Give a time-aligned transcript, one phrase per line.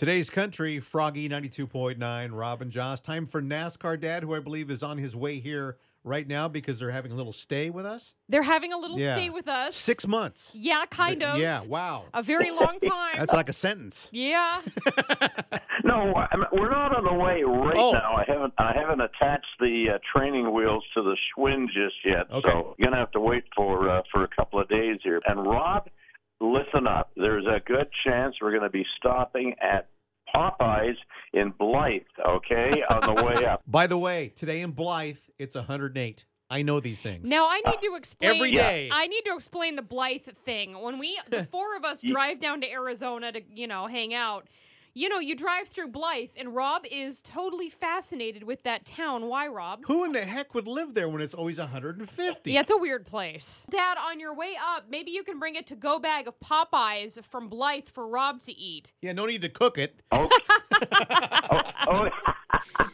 [0.00, 3.02] Today's country, Froggy 92.9, Rob and Joss.
[3.02, 6.78] Time for NASCAR Dad, who I believe is on his way here right now because
[6.78, 8.14] they're having a little stay with us.
[8.26, 9.12] They're having a little Yeah.
[9.12, 9.76] stay with us.
[9.76, 10.52] Six months.
[10.54, 11.38] Yeah, kind of.
[11.38, 12.06] Yeah, wow.
[12.14, 13.16] A very long time.
[13.18, 14.08] That's like a sentence.
[14.10, 14.62] yeah.
[15.84, 16.14] No,
[16.52, 17.92] we're not on the way right Oh.
[17.92, 18.14] now.
[18.14, 22.48] I haven't I haven't attached the uh, training wheels to the Schwinn just yet, Okay.
[22.48, 25.20] so you're gonna have to wait for uh, for a couple of days here.
[25.26, 25.88] And Rob,
[26.40, 27.10] listen up.
[27.16, 29.88] There's a good chance we're going to be stopping at
[30.40, 30.96] Popeyes
[31.32, 32.02] in Blythe.
[32.26, 33.62] Okay, on the way up.
[33.66, 36.24] By the way, today in Blythe, it's 108.
[36.52, 37.28] I know these things.
[37.28, 38.88] Now I need to uh, explain Every day.
[38.90, 40.80] I need to explain the Blythe thing.
[40.80, 44.48] When we the four of us drive down to Arizona to, you know, hang out.
[44.92, 49.26] You know, you drive through Blythe and Rob is totally fascinated with that town.
[49.26, 49.84] Why, Rob?
[49.86, 52.52] Who in the heck would live there when it's always 150?
[52.52, 53.66] Yeah, it's a weird place.
[53.70, 57.48] Dad, on your way up, maybe you can bring a to-go bag of Popeyes from
[57.48, 58.92] Blythe for Rob to eat.
[59.00, 60.00] Yeah, no need to cook it.
[60.10, 60.28] Oh,
[60.72, 61.62] oh.
[61.86, 62.08] oh.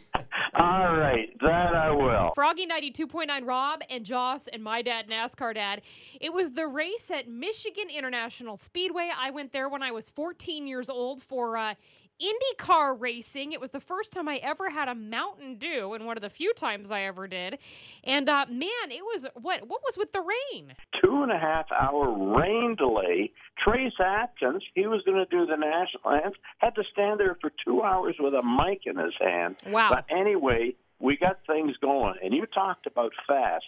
[0.59, 2.31] All right, that I will.
[2.35, 5.81] Froggy 92.9 Rob and Joss and my dad, NASCAR dad.
[6.19, 9.11] It was the race at Michigan International Speedway.
[9.17, 11.75] I went there when I was 14 years old for uh,
[12.21, 13.51] IndyCar racing.
[13.51, 16.29] It was the first time I ever had a Mountain Dew, and one of the
[16.29, 17.59] few times I ever did.
[18.03, 19.67] And uh, man, it was what?
[19.67, 20.73] What was with the rain?
[21.03, 23.31] two and a half hour rain delay.
[23.63, 27.51] Trace Atkins, he was going to do the national anthem, had to stand there for
[27.65, 29.57] two hours with a mic in his hand.
[29.67, 29.89] Wow.
[29.89, 30.75] But anyway,
[31.07, 32.15] we got things going.
[32.21, 33.63] And you talked about fast.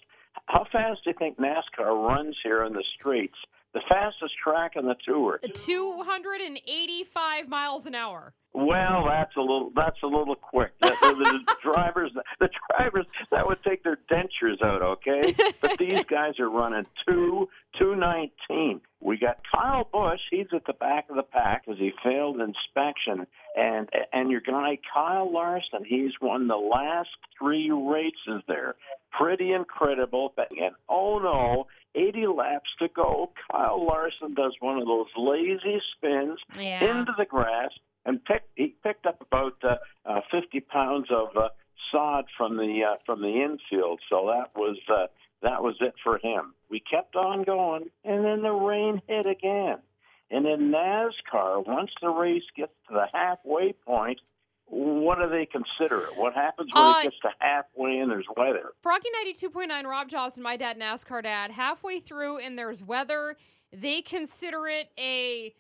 [0.48, 3.38] How fast do you think NASCAR runs here in the streets?
[3.80, 5.40] The fastest track on the tour.
[5.54, 8.34] 285 miles an hour.
[8.52, 10.72] Well, that's a little that's a little quick.
[10.82, 15.34] The, the, drivers the drivers that would take their dentures out, okay?
[15.62, 17.48] But these guys are running two
[17.80, 18.82] two nineteen.
[19.00, 20.20] We got Kyle Busch.
[20.30, 24.80] He's at the back of the pack because he failed inspection, and and your guy
[24.94, 25.86] Kyle Larson.
[25.88, 28.76] He's won the last three races there.
[29.12, 30.34] Pretty incredible.
[30.38, 31.68] And oh no.
[31.96, 33.32] 80 laps to go.
[33.52, 37.00] Kyle Larson does one of those lazy spins Yeah.
[37.00, 37.72] into the grass
[38.06, 41.50] and picked he picked up about uh, uh, 50 pounds of uh,
[41.92, 44.00] sod from the uh, from the infield.
[44.10, 45.08] So that was uh,
[45.42, 46.54] that was it for him.
[46.70, 49.78] We kept on going, and then the rain hit again.
[50.32, 54.20] And in NASCAR, once the race gets to the halfway point,
[54.70, 56.16] what do they consider it?
[56.18, 58.74] What happens when Uh, it gets to halfway and there's weather?
[58.82, 63.36] Froggy 92.9, Rob Johnson, my dad, NASCAR dad, halfway through and there's weather,
[63.72, 65.54] they consider it a,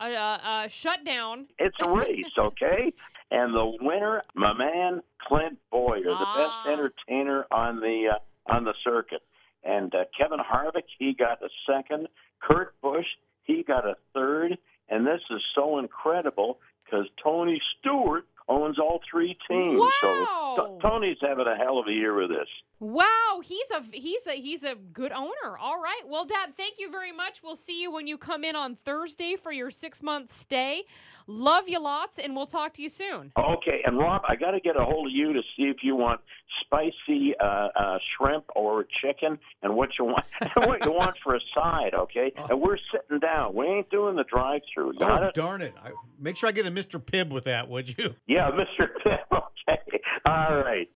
[0.00, 1.46] a, a, shutdown.
[1.58, 2.92] It's a race, okay?
[3.30, 6.62] And the winner, my man Clint Bowyer, the Ah.
[6.64, 9.22] best entertainer on the uh, on the circuit.
[9.62, 12.08] And uh, Kevin Harvick, he got a second.
[12.40, 13.06] Kurt Busch,
[13.42, 14.56] he got a third.
[14.88, 19.80] And this is so incredible because Tony Stewart owns all three teams.
[19.80, 20.54] Wow.
[20.56, 22.48] So T- Tony's having a hell of a year with this.
[22.80, 25.58] Wow, he's a he's a he's a good owner.
[25.60, 26.02] All right.
[26.06, 27.40] Well, Dad, thank you very much.
[27.42, 30.84] We'll see you when you come in on Thursday for your six month stay.
[31.26, 33.32] Love you lots, and we'll talk to you soon.
[33.36, 35.96] Okay, and Rob, I got to get a hold of you to see if you
[35.96, 36.20] want
[36.60, 40.24] spicy uh, uh, shrimp or chicken, and what you want,
[40.56, 41.94] what you want for a side.
[41.94, 43.54] Okay, and we're sitting down.
[43.54, 44.94] We ain't doing the drive-through.
[45.00, 45.34] Oh, it?
[45.34, 45.74] darn it.
[45.82, 47.00] I, make sure I get a Mr.
[47.00, 48.14] Pibb with that, would you?
[48.26, 48.92] Yeah, Mister.
[49.04, 49.18] Pibb.
[49.68, 50.86] Okay, all right.